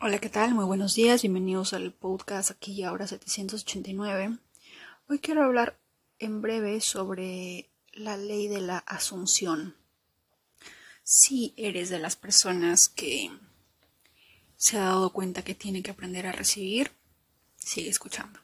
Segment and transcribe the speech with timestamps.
[0.00, 0.54] Hola, ¿qué tal?
[0.54, 4.38] Muy buenos días, bienvenidos al podcast aquí y ahora 789.
[5.08, 5.76] Hoy quiero hablar
[6.20, 9.74] en breve sobre la ley de la asunción.
[11.02, 13.32] Si eres de las personas que
[14.56, 16.92] se ha dado cuenta que tiene que aprender a recibir,
[17.56, 18.38] sigue escuchando.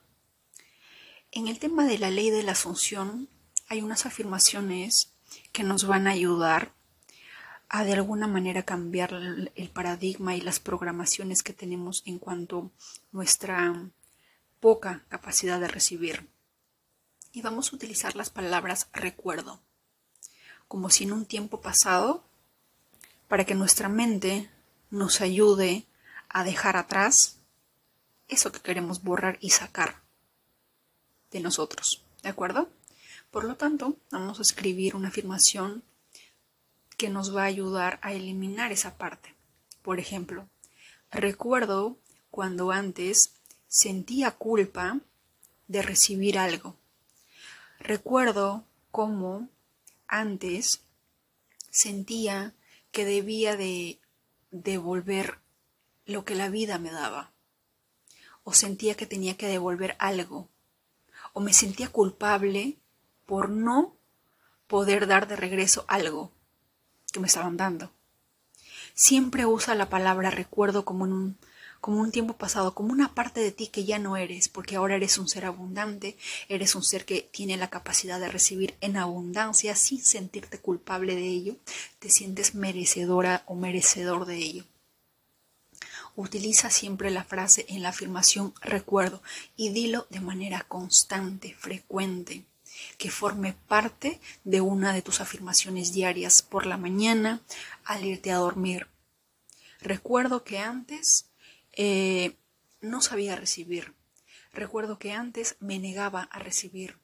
[1.31, 3.29] En el tema de la ley de la asunción
[3.69, 5.13] hay unas afirmaciones
[5.53, 6.75] que nos van a ayudar
[7.75, 9.13] a de alguna manera cambiar
[9.57, 12.71] el paradigma y las programaciones que tenemos en cuanto a
[13.11, 13.91] nuestra
[14.61, 16.29] poca capacidad de recibir.
[17.33, 19.61] Y vamos a utilizar las palabras recuerdo,
[20.69, 22.23] como si en un tiempo pasado,
[23.27, 24.49] para que nuestra mente
[24.91, 25.85] nos ayude
[26.29, 27.41] a dejar atrás
[28.29, 30.01] eso que queremos borrar y sacar
[31.33, 32.05] de nosotros.
[32.23, 32.69] ¿De acuerdo?
[33.33, 35.83] Por lo tanto, vamos a escribir una afirmación
[36.97, 39.35] que nos va a ayudar a eliminar esa parte.
[39.83, 40.49] Por ejemplo,
[41.11, 41.99] recuerdo
[42.31, 43.35] cuando antes
[43.69, 45.01] sentía culpa
[45.69, 46.77] de recibir algo.
[47.79, 49.49] Recuerdo cómo
[50.07, 50.83] antes
[51.71, 52.55] sentía
[52.93, 53.99] que debía de
[54.51, 55.39] devolver
[56.07, 57.33] lo que la vida me daba.
[58.45, 60.49] O sentía que tenía que devolver algo.
[61.33, 62.79] O me sentía culpable
[63.27, 63.97] por no
[64.67, 66.34] poder dar de regreso algo
[67.15, 67.93] que me estaban dando.
[68.93, 71.39] Siempre usa la palabra recuerdo como un,
[71.81, 74.97] como un tiempo pasado, como una parte de ti que ya no eres, porque ahora
[74.97, 76.17] eres un ser abundante,
[76.49, 81.29] eres un ser que tiene la capacidad de recibir en abundancia sin sentirte culpable de
[81.29, 81.57] ello,
[82.01, 84.65] te sientes merecedora o merecedor de ello.
[86.17, 89.23] Utiliza siempre la frase en la afirmación recuerdo
[89.57, 92.45] y dilo de manera constante, frecuente
[92.99, 97.43] que forme parte de una de tus afirmaciones diarias por la mañana
[97.85, 98.89] al irte a dormir.
[99.81, 101.31] Recuerdo que antes
[101.73, 102.37] eh,
[102.81, 103.95] no sabía recibir.
[104.53, 106.99] Recuerdo que antes me negaba a recibir.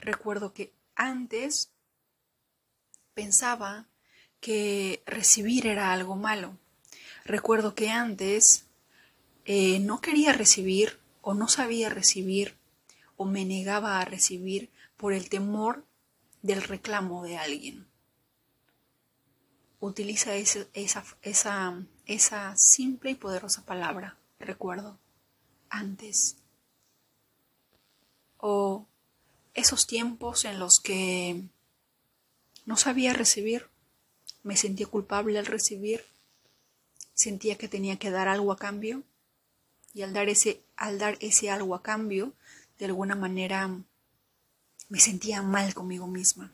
[0.00, 1.70] Recuerdo que antes
[3.14, 3.86] pensaba
[4.40, 6.58] que recibir era algo malo.
[7.24, 8.66] Recuerdo que antes
[9.46, 12.56] eh, no quería recibir o no sabía recibir
[13.16, 15.84] o me negaba a recibir por el temor
[16.42, 17.86] del reclamo de alguien.
[19.80, 20.66] Utiliza esa,
[21.22, 24.98] esa, esa simple y poderosa palabra, recuerdo,
[25.68, 26.36] antes.
[28.38, 28.86] O
[29.54, 31.44] esos tiempos en los que
[32.66, 33.68] no sabía recibir,
[34.42, 36.04] me sentía culpable al recibir,
[37.14, 39.02] sentía que tenía que dar algo a cambio
[39.94, 42.34] y al dar ese, al dar ese algo a cambio,
[42.78, 43.70] de alguna manera
[44.94, 46.52] me sentía mal conmigo misma.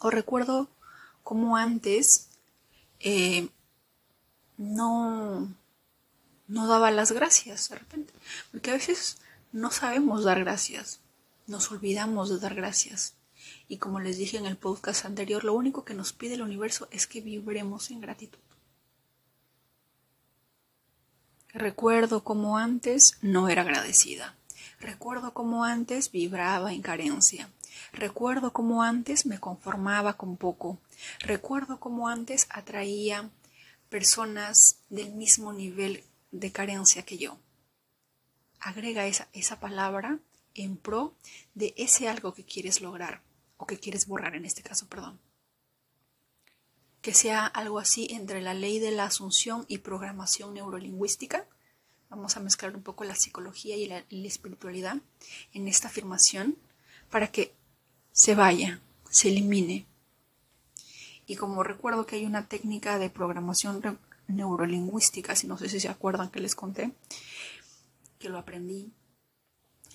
[0.00, 0.68] O recuerdo
[1.22, 2.30] cómo antes
[2.98, 3.48] eh,
[4.58, 5.54] no,
[6.48, 8.12] no daba las gracias de repente,
[8.50, 9.18] porque a veces
[9.52, 10.98] no sabemos dar gracias,
[11.46, 13.14] nos olvidamos de dar gracias.
[13.68, 16.88] Y como les dije en el podcast anterior, lo único que nos pide el universo
[16.90, 18.40] es que vibremos en gratitud.
[21.54, 24.39] Recuerdo cómo antes no era agradecida.
[24.80, 27.50] Recuerdo cómo antes vibraba en carencia.
[27.92, 30.78] Recuerdo cómo antes me conformaba con poco.
[31.20, 33.28] Recuerdo cómo antes atraía
[33.90, 37.38] personas del mismo nivel de carencia que yo.
[38.58, 40.18] Agrega esa, esa palabra
[40.54, 41.14] en pro
[41.54, 43.20] de ese algo que quieres lograr
[43.58, 45.20] o que quieres borrar en este caso, perdón.
[47.02, 51.46] Que sea algo así entre la ley de la asunción y programación neurolingüística
[52.10, 54.96] Vamos a mezclar un poco la psicología y la, espiritualidad
[55.52, 56.56] en esta afirmación
[57.08, 57.54] para que
[58.10, 59.86] se vaya, se elimine.
[61.24, 65.88] Y como recuerdo que hay una técnica de programación neurolingüística, si no sé si se
[65.88, 66.92] acuerdan que les conté,
[68.18, 68.92] que lo aprendí,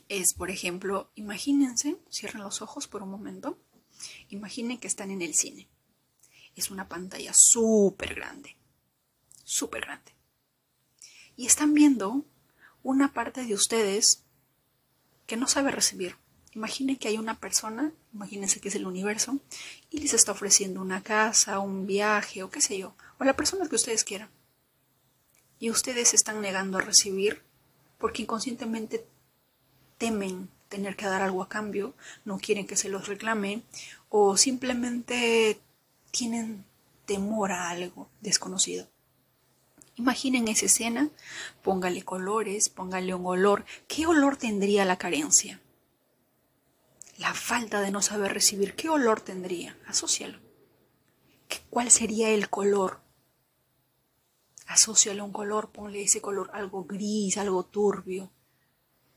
[0.08, 3.60] es, por ejemplo, imagínense, cierren los ojos por un momento,
[4.30, 5.68] imaginen que están en el cine.
[6.56, 8.56] Es una pantalla súper grande,
[9.44, 10.15] súper grande
[11.38, 12.24] y están viendo
[12.84, 14.24] una parte de ustedes
[15.26, 16.16] que no sabe recibir.
[16.54, 19.40] Imaginen que hay una persona, imagínense que es el universo,
[19.90, 23.68] y les está ofreciendo una casa, un viaje o qué sé yo, o la persona
[23.68, 24.30] que ustedes quieran.
[25.60, 27.42] Y ustedes se están negando a recibir
[27.98, 29.06] porque inconscientemente
[29.98, 31.94] temen tener que dar algo a cambio,
[32.24, 33.64] no quieren que se los reclame
[34.10, 35.60] o simplemente
[36.12, 36.66] tienen
[37.06, 38.88] temor a algo desconocido.
[39.98, 41.10] Imaginen esa escena,
[41.64, 43.66] póngale colores, póngale un olor.
[43.88, 45.62] ¿Qué olor tendría la carencia?
[47.18, 49.78] La falta de no saber recibir, ¿qué olor tendría?
[49.88, 50.40] Asocialo.
[51.70, 53.00] ¿Cuál sería el color?
[54.68, 58.32] Asociale un color, ponle ese color algo gris, algo turbio,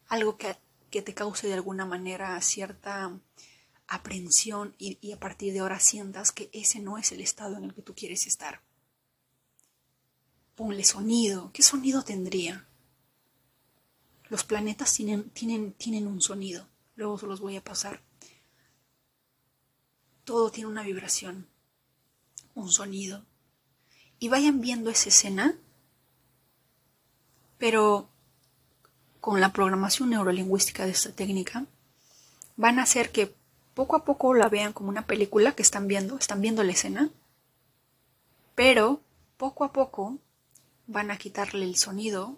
[0.06, 0.56] algo que,
[0.90, 3.18] que te cause de alguna manera cierta
[3.88, 7.64] aprensión y, y a partir de ahora sientas que ese no es el estado en
[7.64, 8.67] el que tú quieres estar.
[10.58, 11.52] Ponle sonido.
[11.52, 12.66] ¿Qué sonido tendría?
[14.28, 16.66] Los planetas tienen, tienen, tienen un sonido.
[16.96, 18.02] Luego se los voy a pasar.
[20.24, 21.46] Todo tiene una vibración,
[22.56, 23.24] un sonido.
[24.18, 25.56] Y vayan viendo esa escena,
[27.58, 28.08] pero
[29.20, 31.66] con la programación neurolingüística de esta técnica,
[32.56, 33.32] van a hacer que
[33.74, 37.10] poco a poco la vean como una película que están viendo, están viendo la escena,
[38.56, 39.00] pero
[39.36, 40.18] poco a poco
[40.88, 42.36] van a quitarle el sonido,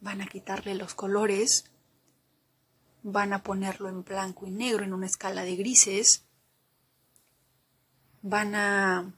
[0.00, 1.70] van a quitarle los colores,
[3.02, 6.24] van a ponerlo en blanco y negro en una escala de grises,
[8.22, 9.14] van a...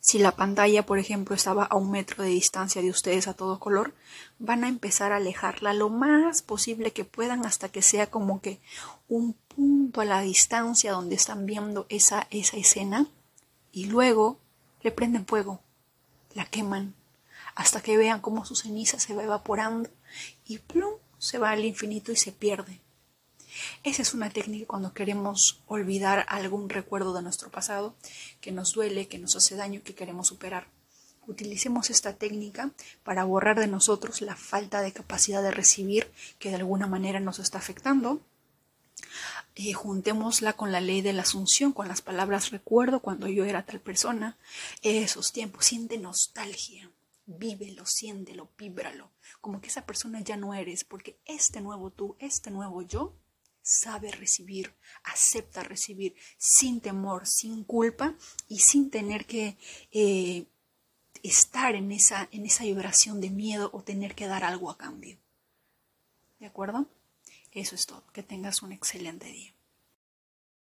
[0.00, 3.60] Si la pantalla, por ejemplo, estaba a un metro de distancia de ustedes a todo
[3.60, 3.94] color,
[4.40, 8.58] van a empezar a alejarla lo más posible que puedan hasta que sea como que
[9.06, 13.06] un punto a la distancia donde están viendo esa, esa escena
[13.70, 14.38] y luego
[14.82, 15.60] le prenden fuego,
[16.34, 16.96] la queman,
[17.54, 19.90] hasta que vean cómo su ceniza se va evaporando
[20.46, 22.80] y plum, se va al infinito y se pierde.
[23.84, 27.94] Esa es una técnica cuando queremos olvidar algún recuerdo de nuestro pasado
[28.40, 30.68] que nos duele, que nos hace daño, que queremos superar.
[31.26, 32.70] Utilicemos esta técnica
[33.04, 37.38] para borrar de nosotros la falta de capacidad de recibir que de alguna manera nos
[37.38, 38.20] está afectando.
[39.54, 43.64] Eh, juntémosla con la ley de la asunción, con las palabras recuerdo cuando yo era
[43.66, 44.38] tal persona.
[44.80, 46.90] Esos tiempos, siente nostalgia
[47.26, 52.50] vívelo, siéntelo, víbralo, como que esa persona ya no eres, porque este nuevo tú, este
[52.50, 53.16] nuevo yo,
[53.62, 54.74] sabe recibir,
[55.04, 58.16] acepta recibir sin temor, sin culpa
[58.48, 59.56] y sin tener que
[59.92, 60.46] eh,
[61.22, 65.18] estar en esa, en esa vibración de miedo o tener que dar algo a cambio.
[66.40, 66.88] ¿De acuerdo?
[67.52, 68.04] Eso es todo.
[68.12, 69.51] Que tengas un excelente día.